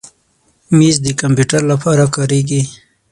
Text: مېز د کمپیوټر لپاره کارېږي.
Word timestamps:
مېز 0.77 0.95
د 1.05 1.07
کمپیوټر 1.21 1.61
لپاره 1.71 2.03
کارېږي. 2.15 2.61